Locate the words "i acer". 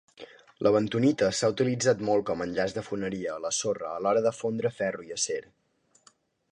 5.11-5.41